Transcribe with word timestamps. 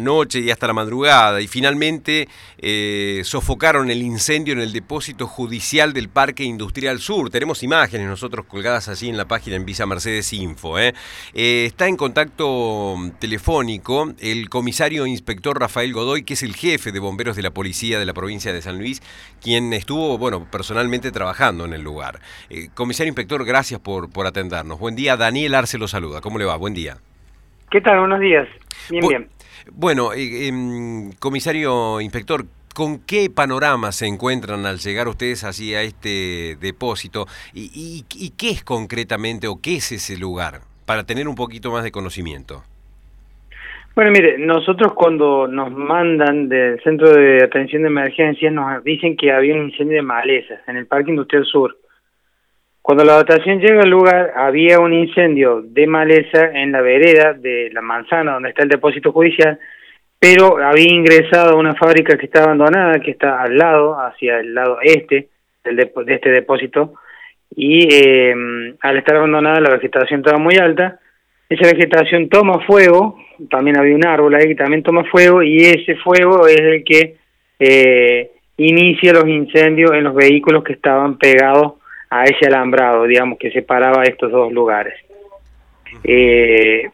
noche 0.00 0.40
y 0.40 0.50
hasta 0.50 0.66
la 0.66 0.72
madrugada 0.72 1.38
y 1.42 1.48
finalmente 1.48 2.28
eh, 2.56 3.20
sofocaron 3.24 3.90
el 3.90 4.00
incendio 4.00 4.54
en 4.54 4.60
el 4.60 4.72
depósito 4.72 5.26
judicial 5.26 5.92
del 5.92 6.08
Parque 6.08 6.44
Industrial 6.44 6.98
Sur. 6.98 7.28
Tenemos 7.28 7.62
imágenes 7.62 8.08
nosotros 8.08 8.46
colgadas 8.46 8.88
allí 8.88 9.10
en 9.10 9.18
la 9.18 9.26
página 9.26 9.54
en 9.56 9.66
Visa 9.66 9.84
Mercedes 9.84 10.32
Info. 10.32 10.78
¿eh? 10.78 10.94
Eh, 11.34 11.66
está 11.66 11.88
en 11.88 11.98
contacto 11.98 12.96
telefónico 13.18 14.14
el 14.18 14.48
comisario 14.48 15.06
inspector 15.06 15.60
Rafael 15.60 15.92
Godoy, 15.92 16.22
que 16.22 16.32
es 16.32 16.42
el 16.42 16.56
jefe 16.56 16.90
de 16.90 16.98
bomberos 16.98 17.36
de 17.36 17.42
la 17.42 17.50
policía 17.50 17.98
de 17.98 18.06
la 18.06 18.14
provincia 18.14 18.54
de 18.54 18.62
San 18.62 18.78
Luis, 18.78 19.02
quien 19.42 19.74
estuvo, 19.74 20.16
bueno, 20.16 20.50
personalmente 20.50 21.12
trabajando 21.12 21.66
en 21.66 21.74
el 21.74 21.82
lugar. 21.82 22.20
comisario 22.72 23.10
inspector, 23.10 23.44
gracias 23.44 23.78
por, 23.80 24.10
por 24.10 24.26
atendernos. 24.26 24.78
Buen 24.78 24.96
día, 24.96 25.18
Daniel 25.18 25.54
Arce 25.54 25.76
lo 25.76 25.86
saluda. 25.86 26.22
¿Cómo 26.22 26.38
le 26.38 26.46
va? 26.46 26.56
Buen 26.56 26.72
día. 26.72 26.96
¿Qué 27.70 27.82
tal? 27.82 27.98
Buenos 27.98 28.20
días. 28.20 28.48
Bien, 28.88 29.06
bien. 29.06 29.35
Bueno, 29.72 30.12
eh, 30.12 30.48
em, 30.48 31.12
comisario 31.18 32.00
inspector, 32.00 32.44
¿con 32.74 33.00
qué 33.06 33.30
panorama 33.34 33.92
se 33.92 34.06
encuentran 34.06 34.66
al 34.66 34.78
llegar 34.78 35.08
ustedes 35.08 35.44
así 35.44 35.74
a 35.74 35.82
este 35.82 36.56
depósito? 36.60 37.26
¿Y, 37.54 38.04
qué 38.36 38.50
es 38.50 38.62
concretamente 38.62 39.48
o 39.48 39.60
qué 39.62 39.76
es 39.76 39.92
ese 39.92 40.18
lugar? 40.18 40.60
Para 40.84 41.04
tener 41.04 41.26
un 41.26 41.34
poquito 41.34 41.70
más 41.70 41.84
de 41.84 41.90
conocimiento. 41.90 42.62
Bueno, 43.94 44.10
mire, 44.10 44.36
nosotros 44.36 44.92
cuando 44.92 45.48
nos 45.48 45.72
mandan 45.72 46.50
del 46.50 46.78
Centro 46.82 47.10
de 47.10 47.42
Atención 47.42 47.80
de 47.80 47.88
Emergencias 47.88 48.52
nos 48.52 48.84
dicen 48.84 49.16
que 49.16 49.32
había 49.32 49.54
un 49.54 49.70
incendio 49.70 49.96
de 49.96 50.02
malezas 50.02 50.60
en 50.68 50.76
el 50.76 50.86
Parque 50.86 51.10
Industrial 51.10 51.46
Sur. 51.46 51.78
Cuando 52.86 53.02
la 53.02 53.16
dotación 53.16 53.58
llega 53.58 53.82
al 53.82 53.90
lugar, 53.90 54.32
había 54.36 54.78
un 54.78 54.94
incendio 54.94 55.60
de 55.60 55.88
maleza 55.88 56.52
en 56.54 56.70
la 56.70 56.82
vereda 56.82 57.32
de 57.32 57.68
la 57.72 57.80
manzana, 57.82 58.34
donde 58.34 58.50
está 58.50 58.62
el 58.62 58.68
depósito 58.68 59.10
judicial, 59.10 59.58
pero 60.20 60.58
había 60.58 60.94
ingresado 60.94 61.54
a 61.54 61.58
una 61.58 61.74
fábrica 61.74 62.16
que 62.16 62.26
está 62.26 62.44
abandonada, 62.44 63.00
que 63.00 63.10
está 63.10 63.42
al 63.42 63.58
lado, 63.58 63.98
hacia 63.98 64.38
el 64.38 64.54
lado 64.54 64.78
este 64.80 65.26
de 65.64 65.90
este 66.14 66.30
depósito, 66.30 66.94
y 67.56 67.92
eh, 67.92 68.32
al 68.80 68.96
estar 68.96 69.16
abandonada 69.16 69.58
la 69.60 69.74
vegetación 69.74 70.20
estaba 70.20 70.38
muy 70.38 70.54
alta, 70.54 71.00
esa 71.48 71.66
vegetación 71.66 72.28
toma 72.28 72.64
fuego, 72.68 73.18
también 73.50 73.80
había 73.80 73.96
un 73.96 74.06
árbol 74.06 74.36
ahí 74.36 74.46
que 74.46 74.54
también 74.54 74.84
toma 74.84 75.02
fuego, 75.10 75.42
y 75.42 75.56
ese 75.56 75.96
fuego 75.96 76.46
es 76.46 76.60
el 76.60 76.84
que 76.84 77.16
eh, 77.58 78.30
inicia 78.58 79.12
los 79.12 79.26
incendios 79.26 79.90
en 79.90 80.04
los 80.04 80.14
vehículos 80.14 80.62
que 80.62 80.74
estaban 80.74 81.18
pegados 81.18 81.72
a 82.10 82.24
ese 82.24 82.46
alambrado, 82.46 83.04
digamos, 83.04 83.38
que 83.38 83.50
separaba 83.50 84.04
estos 84.04 84.30
dos 84.30 84.52
lugares. 84.52 84.94
Eh, 86.04 86.88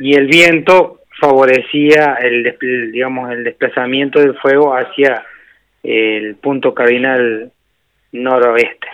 y 0.00 0.14
el 0.14 0.26
viento 0.26 1.00
favorecía 1.20 2.16
el, 2.20 2.56
digamos 2.92 3.30
el 3.30 3.44
desplazamiento 3.44 4.20
del 4.20 4.36
fuego 4.36 4.74
hacia 4.74 5.24
el 5.82 6.36
punto 6.36 6.74
cardinal 6.74 7.52
noroeste. 8.12 8.86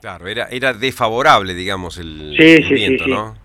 Claro, 0.00 0.28
era 0.28 0.46
era 0.50 0.72
desfavorable, 0.72 1.54
digamos, 1.54 1.98
el, 1.98 2.36
viento, 2.70 3.06
¿no? 3.06 3.36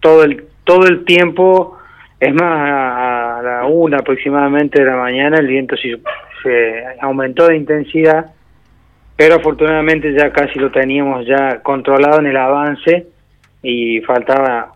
Todo 0.00 0.24
el 0.24 0.44
todo 0.64 0.86
el 0.86 1.04
tiempo, 1.04 1.78
es 2.20 2.32
más, 2.32 2.42
a, 2.44 3.40
la 3.42 3.66
una 3.66 3.98
aproximadamente 3.98 4.80
de 4.80 4.86
la 4.86 4.96
mañana 4.96 5.38
el 5.38 5.48
viento 5.48 5.76
se 5.76 6.00
aumentó 7.00 7.48
de 7.48 7.56
intensidad 7.56 8.32
pero 9.20 9.34
afortunadamente 9.34 10.14
ya 10.14 10.32
casi 10.32 10.58
lo 10.58 10.70
teníamos 10.70 11.26
ya 11.26 11.60
controlado 11.60 12.20
en 12.20 12.26
el 12.28 12.38
avance 12.38 13.06
y 13.62 14.00
faltaba 14.00 14.72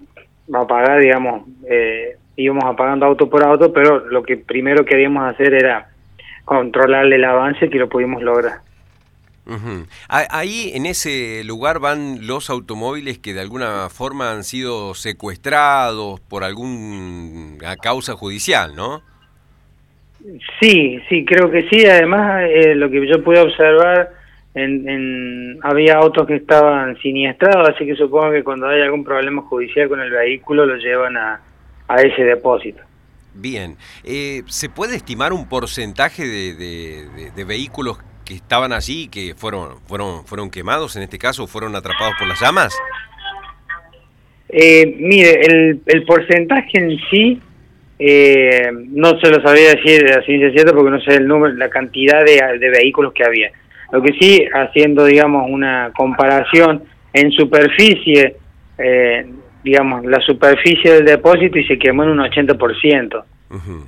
apagar, 0.52 1.00
digamos, 1.00 1.48
eh, 1.66 2.18
íbamos 2.36 2.64
apagando 2.64 3.06
auto 3.06 3.30
por 3.30 3.42
auto, 3.42 3.72
pero 3.72 4.00
lo 4.00 4.22
que 4.22 4.36
primero 4.36 4.84
queríamos 4.84 5.24
hacer 5.32 5.54
era 5.54 5.88
controlarle 6.44 7.16
el 7.16 7.24
avance 7.24 7.70
que 7.70 7.78
lo 7.78 7.88
pudimos 7.88 8.22
lograr. 8.22 8.58
Ahí 10.08 10.72
en 10.74 10.84
ese 10.84 11.42
lugar 11.44 11.78
van 11.78 12.27
los 12.27 12.50
automóviles 12.50 13.18
que 13.18 13.33
de 13.33 13.40
alguna 13.40 13.88
forma 13.88 14.30
han 14.30 14.44
sido 14.44 14.92
secuestrados 14.92 16.20
por 16.20 16.44
alguna 16.44 17.77
causa 17.80 18.12
judicial, 18.12 18.77
¿no? 18.77 19.00
Sí, 20.60 21.00
sí, 21.08 21.24
creo 21.24 21.50
que 21.50 21.66
sí. 21.70 21.86
Además, 21.86 22.42
eh, 22.46 22.74
lo 22.74 22.90
que 22.90 23.08
yo 23.08 23.24
pude 23.24 23.40
observar 23.40 24.22
en, 24.54 25.58
había 25.62 25.96
autos 25.96 26.26
que 26.26 26.36
estaban 26.36 26.96
siniestrados, 26.98 27.68
así 27.68 27.84
que 27.84 27.96
supongo 27.96 28.30
que 28.30 28.44
cuando 28.44 28.68
hay 28.68 28.82
algún 28.82 29.04
problema 29.04 29.42
judicial 29.42 29.88
con 29.88 30.00
el 30.00 30.10
vehículo 30.10 30.64
lo 30.64 30.76
llevan 30.76 31.16
a, 31.16 31.40
a 31.88 31.96
ese 31.96 32.22
depósito. 32.22 32.80
Bien, 33.34 33.76
eh, 34.04 34.42
¿se 34.46 34.68
puede 34.68 34.94
estimar 34.94 35.32
un 35.32 35.48
porcentaje 35.48 36.24
de, 36.24 37.30
de, 37.34 37.44
vehículos 37.44 37.98
que 38.24 38.34
estaban 38.34 38.72
allí 38.72 39.08
que 39.08 39.34
fueron, 39.34 39.80
fueron, 39.88 40.24
fueron 40.24 40.50
quemados 40.50 40.94
en 40.94 41.02
este 41.02 41.18
caso, 41.18 41.48
fueron 41.48 41.74
atrapados 41.74 42.14
por 42.16 42.28
las 42.28 42.40
llamas? 42.40 42.72
Eh, 44.48 44.94
mire, 45.00 45.40
el, 45.46 45.80
el 45.86 46.04
porcentaje 46.04 46.78
en 46.78 46.96
sí 47.10 47.40
eh, 47.98 48.70
no 48.72 49.18
se 49.18 49.28
lo 49.30 49.42
sabía 49.42 49.74
decir 49.74 50.06
a 50.12 50.22
ciencia 50.22 50.52
cierta 50.52 50.72
porque 50.72 50.92
no 50.92 51.00
sé 51.00 51.16
el 51.16 51.26
número, 51.26 51.54
la 51.54 51.68
cantidad 51.68 52.24
de, 52.24 52.58
de 52.58 52.70
vehículos 52.70 53.12
que 53.12 53.24
había 53.24 53.50
lo 53.94 54.02
que 54.02 54.12
sí, 54.18 54.44
haciendo, 54.52 55.05
digamos, 55.05 55.48
una 55.48 55.92
comparación 55.96 56.82
en 57.12 57.30
superficie, 57.30 58.34
eh, 58.77 59.24
digamos, 59.62 60.05
la 60.05 60.20
superficie 60.20 60.94
del 60.94 61.05
depósito 61.05 61.56
y 61.60 61.64
se 61.64 61.78
quemó 61.78 62.02
en 62.02 62.10
un 62.10 62.18
80%. 62.18 63.24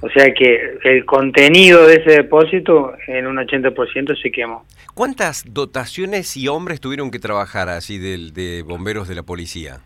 O 0.01 0.09
sea 0.11 0.33
que 0.33 0.79
el 0.85 1.05
contenido 1.05 1.89
de 1.89 1.97
ese 1.97 2.11
depósito 2.23 2.93
en 3.09 3.27
un 3.27 3.39
80% 3.39 4.17
se 4.23 4.31
quemó. 4.31 4.65
¿Cuántas 4.95 5.43
dotaciones 5.53 6.37
y 6.37 6.47
hombres 6.47 6.81
tuvieron 6.81 7.11
que 7.11 7.19
trabajar 7.19 7.69
así 7.69 7.99
de, 7.99 8.31
de 8.31 8.63
bomberos 8.63 9.09
de 9.09 9.17
la 9.17 9.25
policía? 9.25 9.81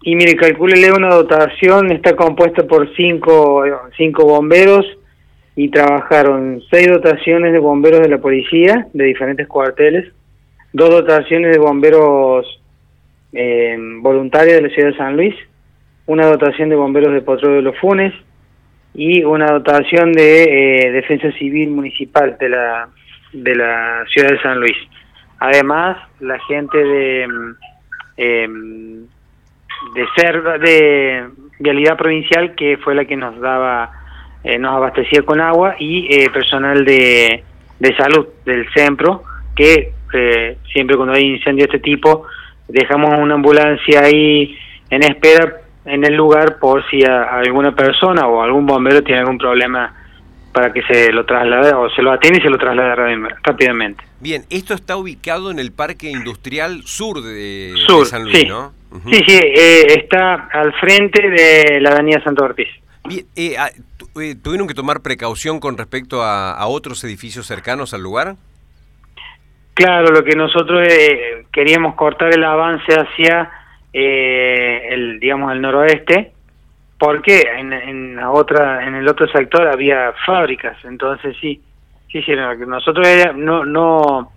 Y 0.00 0.16
mire, 0.16 0.34
calcúlele 0.34 0.92
una 0.92 1.14
dotación, 1.14 1.92
está 1.92 2.16
compuesta 2.16 2.62
por 2.62 2.90
cinco, 2.96 3.64
cinco 3.98 4.24
bomberos 4.24 4.86
y 5.58 5.70
trabajaron 5.70 6.62
seis 6.70 6.86
dotaciones 6.86 7.52
de 7.52 7.58
bomberos 7.58 8.00
de 8.00 8.08
la 8.08 8.18
policía 8.18 8.86
de 8.92 9.04
diferentes 9.06 9.48
cuarteles, 9.48 10.06
dos 10.72 10.88
dotaciones 10.88 11.50
de 11.50 11.58
bomberos 11.58 12.46
eh, 13.32 13.76
voluntarios 14.00 14.54
de 14.54 14.62
la 14.62 14.68
ciudad 14.68 14.90
de 14.90 14.96
San 14.96 15.16
Luis, 15.16 15.34
una 16.06 16.28
dotación 16.28 16.68
de 16.68 16.76
bomberos 16.76 17.12
de 17.12 17.22
Potro 17.22 17.54
de 17.54 17.62
los 17.62 17.76
Funes 17.78 18.14
y 18.94 19.24
una 19.24 19.46
dotación 19.46 20.12
de 20.12 20.44
eh, 20.44 20.92
defensa 20.92 21.32
civil 21.32 21.70
municipal 21.70 22.36
de 22.38 22.48
la 22.50 22.88
de 23.32 23.56
la 23.56 24.04
ciudad 24.14 24.28
de 24.28 24.40
San 24.40 24.60
Luis. 24.60 24.76
Además, 25.40 25.96
la 26.20 26.38
gente 26.38 26.78
de 26.78 27.28
eh, 28.16 28.48
de 28.48 30.06
ser 30.16 30.40
de 30.60 31.26
vialidad 31.58 31.96
provincial 31.96 32.54
que 32.54 32.76
fue 32.76 32.94
la 32.94 33.06
que 33.06 33.16
nos 33.16 33.40
daba 33.40 33.97
eh, 34.44 34.58
nos 34.58 34.76
abastecía 34.76 35.22
con 35.22 35.40
agua 35.40 35.74
y 35.78 36.06
eh, 36.14 36.30
personal 36.30 36.84
de, 36.84 37.42
de 37.78 37.96
salud 37.96 38.26
del 38.44 38.68
centro 38.72 39.24
que 39.56 39.92
eh, 40.12 40.58
siempre 40.72 40.96
cuando 40.96 41.14
hay 41.14 41.24
incendio 41.24 41.66
de 41.66 41.76
este 41.76 41.80
tipo 41.80 42.24
dejamos 42.68 43.18
una 43.18 43.34
ambulancia 43.34 44.02
ahí 44.02 44.56
en 44.90 45.02
espera 45.02 45.60
en 45.84 46.04
el 46.04 46.14
lugar 46.14 46.58
por 46.58 46.88
si 46.88 47.02
alguna 47.04 47.74
persona 47.74 48.26
o 48.26 48.42
algún 48.42 48.66
bombero 48.66 49.02
tiene 49.02 49.20
algún 49.20 49.38
problema 49.38 49.94
para 50.52 50.72
que 50.72 50.82
se 50.82 51.12
lo 51.12 51.24
traslade 51.24 51.72
o 51.74 51.90
se 51.90 52.02
lo 52.02 52.12
atiende 52.12 52.40
y 52.40 52.42
se 52.42 52.50
lo 52.50 52.58
traslade 52.58 52.94
rápidamente. 53.42 54.04
Bien, 54.20 54.44
esto 54.50 54.74
está 54.74 54.96
ubicado 54.96 55.50
en 55.50 55.58
el 55.58 55.72
Parque 55.72 56.10
Industrial 56.10 56.82
Sur 56.84 57.22
de, 57.22 57.74
San 58.04 58.24
Luis, 58.24 58.38
sí. 58.38 58.46
¿no? 58.46 58.72
Sí, 59.10 59.22
sí, 59.26 59.38
está 59.54 60.48
al 60.52 60.72
frente 60.74 61.28
de 61.28 61.80
la 61.80 61.90
Avenida 61.90 62.22
Santo 62.22 62.44
Ortiz. 62.44 62.68
Bien, 63.04 63.24
ah, 63.58 63.70
¿Tuvieron 64.42 64.66
que 64.66 64.74
tomar 64.74 65.00
precaución 65.00 65.60
con 65.60 65.76
respecto 65.76 66.22
a, 66.22 66.66
otros 66.66 67.02
edificios 67.04 67.46
cercanos 67.46 67.94
al 67.94 68.02
lugar? 68.02 68.34
Claro, 69.74 70.10
lo 70.10 70.24
que 70.24 70.34
nosotros 70.34 70.86
eh, 70.88 71.46
queríamos 71.52 71.94
cortar 71.94 72.34
el 72.34 72.42
avance 72.42 72.92
hacia 72.92 73.50
eh, 73.92 74.88
el, 74.90 75.20
digamos, 75.20 75.52
el 75.52 75.60
noroeste, 75.60 76.32
porque 76.98 77.42
en, 77.56 77.72
en 77.72 78.16
la 78.16 78.30
otra, 78.30 78.86
en 78.86 78.96
el 78.96 79.06
otro 79.06 79.28
sector 79.28 79.68
había 79.68 80.12
fábricas, 80.26 80.76
entonces 80.84 81.36
sí, 81.40 81.62
sí, 82.10 82.22
sí, 82.22 82.32
nosotros 82.66 83.06
no, 83.36 83.64
no, 83.64 84.32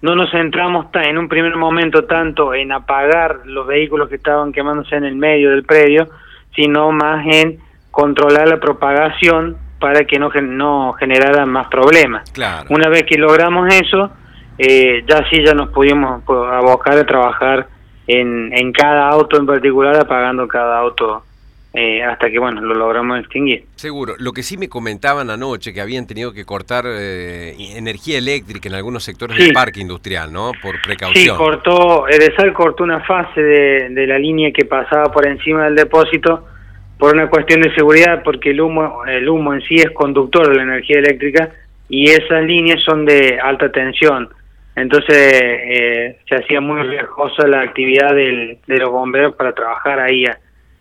no 0.00 0.14
nos 0.14 0.30
centramos 0.30 0.86
en 0.94 1.18
un 1.18 1.28
primer 1.28 1.54
momento 1.56 2.04
tanto 2.04 2.54
en 2.54 2.72
apagar 2.72 3.40
los 3.44 3.66
vehículos 3.66 4.08
que 4.08 4.16
estaban 4.16 4.52
quemándose 4.52 4.96
en 4.96 5.04
el 5.04 5.16
medio 5.16 5.50
del 5.50 5.64
predio, 5.64 6.08
sino 6.54 6.90
más 6.90 7.26
en 7.26 7.60
controlar 7.90 8.48
la 8.48 8.60
propagación 8.60 9.56
para 9.80 10.04
que 10.04 10.18
no, 10.18 10.30
no 10.42 10.92
generara 10.92 11.46
más 11.46 11.68
problemas. 11.68 12.30
Una 12.68 12.88
vez 12.88 13.04
que 13.04 13.16
logramos 13.16 13.72
eso, 13.74 14.10
eh, 14.58 15.02
ya 15.08 15.24
sí 15.30 15.42
ya 15.44 15.54
nos 15.54 15.70
pudimos 15.70 16.22
abocar 16.28 16.98
a 16.98 17.06
trabajar 17.06 17.66
en, 18.06 18.52
en 18.52 18.72
cada 18.72 19.08
auto 19.08 19.38
en 19.38 19.46
particular, 19.46 19.96
apagando 19.96 20.46
cada 20.46 20.78
auto 20.78 21.24
eh, 21.72 22.02
hasta 22.02 22.28
que, 22.28 22.38
bueno, 22.38 22.60
lo 22.60 22.74
logramos 22.74 23.20
extinguir. 23.20 23.64
Seguro. 23.76 24.14
Lo 24.18 24.32
que 24.32 24.42
sí 24.42 24.58
me 24.58 24.68
comentaban 24.68 25.30
anoche, 25.30 25.72
que 25.72 25.80
habían 25.80 26.06
tenido 26.06 26.32
que 26.32 26.44
cortar 26.44 26.84
eh, 26.86 27.54
energía 27.76 28.18
eléctrica 28.18 28.68
en 28.68 28.74
algunos 28.74 29.04
sectores 29.04 29.38
del 29.38 29.52
parque 29.52 29.80
industrial, 29.80 30.32
¿no? 30.32 30.52
Por 30.60 30.82
precaución. 30.82 31.36
Sí, 31.36 31.38
cortó, 31.38 32.08
Edesal 32.08 32.52
cortó 32.52 32.82
una 32.84 33.00
fase 33.00 33.40
de, 33.40 33.88
de 33.90 34.06
la 34.06 34.18
línea 34.18 34.50
que 34.52 34.64
pasaba 34.64 35.12
por 35.12 35.26
encima 35.26 35.64
del 35.64 35.76
depósito 35.76 36.48
por 37.00 37.14
una 37.14 37.28
cuestión 37.28 37.62
de 37.62 37.74
seguridad, 37.74 38.22
porque 38.22 38.50
el 38.50 38.60
humo, 38.60 39.04
el 39.06 39.26
humo 39.28 39.54
en 39.54 39.62
sí 39.62 39.76
es 39.76 39.90
conductor 39.92 40.46
de 40.48 40.56
la 40.56 40.62
energía 40.62 40.98
eléctrica 40.98 41.50
y 41.88 42.10
esas 42.10 42.44
líneas 42.44 42.82
son 42.84 43.06
de 43.06 43.40
alta 43.42 43.72
tensión. 43.72 44.28
Entonces 44.76 45.16
eh, 45.16 46.18
se 46.28 46.36
hacía 46.36 46.60
muy 46.60 46.82
riesgosa 46.82 47.48
la 47.48 47.62
actividad 47.62 48.14
del, 48.14 48.58
de 48.66 48.78
los 48.78 48.90
bomberos 48.90 49.34
para 49.34 49.54
trabajar 49.54 49.98
ahí 49.98 50.26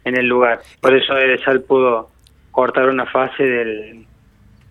en 0.04 0.18
el 0.18 0.28
lugar. 0.28 0.60
Por 0.82 0.94
eso 0.94 1.18
el 1.18 1.42
SAL 1.44 1.62
pudo 1.62 2.12
cortar 2.52 2.90
una 2.90 3.06
fase 3.06 3.42
del, 3.42 4.06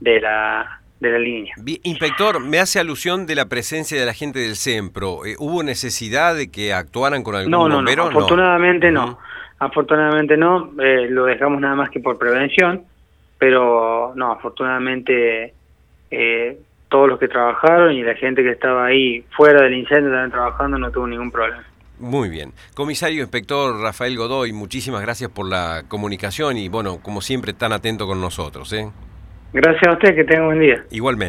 de 0.01 0.21
la 0.21 0.81
de 1.01 1.11
la 1.11 1.19
línea. 1.19 1.55
Inspector, 1.85 2.41
me 2.41 2.59
hace 2.59 2.81
alusión 2.81 3.27
de 3.27 3.37
la 3.37 3.47
presencia 3.47 3.99
de 3.99 4.05
la 4.05 4.15
gente 4.15 4.41
del 4.41 4.57
CEMPRO. 4.57 5.27
Eh, 5.27 5.37
¿Hubo 5.39 5.63
necesidad 5.63 6.35
de 6.35 6.51
que 6.51 6.73
actuaran 6.73 7.23
con 7.23 7.37
algún 7.37 7.53
no, 7.53 7.69
no, 7.69 7.77
bombero? 7.77 8.05
No, 8.05 8.11
afortunadamente 8.11 8.91
no. 8.91 9.19
Afortunadamente 9.59 10.37
no, 10.37 10.73
eh, 10.81 11.09
lo 11.09 11.25
dejamos 11.25 11.61
nada 11.61 11.75
más 11.75 11.91
que 11.91 12.01
por 12.01 12.19
prevención, 12.19 12.85
pero 13.39 14.13
no, 14.15 14.33
afortunadamente 14.33 15.53
eh, 16.11 16.59
todos 16.89 17.09
los 17.09 17.19
que 17.19 17.29
trabajaron 17.29 17.93
y 17.93 18.03
la 18.03 18.15
gente 18.15 18.43
que 18.43 18.51
estaba 18.51 18.87
ahí 18.87 19.25
fuera 19.37 19.63
del 19.63 19.75
incendio 19.75 20.11
también 20.11 20.31
trabajando 20.31 20.79
no 20.79 20.91
tuvo 20.91 21.07
ningún 21.07 21.31
problema. 21.31 21.65
Muy 21.99 22.29
bien. 22.29 22.53
Comisario 22.75 23.23
Inspector 23.23 23.81
Rafael 23.81 24.17
Godoy, 24.17 24.53
muchísimas 24.53 25.03
gracias 25.03 25.31
por 25.31 25.49
la 25.49 25.83
comunicación 25.89 26.57
y 26.57 26.69
bueno, 26.69 26.99
como 27.03 27.21
siempre 27.21 27.53
tan 27.53 27.73
atento 27.73 28.07
con 28.07 28.21
nosotros. 28.21 28.73
¿eh? 28.73 28.89
Gracias 29.53 29.89
a 29.89 29.93
usted, 29.93 30.15
que 30.15 30.25
tenga 30.25 30.43
un 30.43 30.47
buen 30.49 30.61
día. 30.61 30.85
Igualmente. 30.91 31.27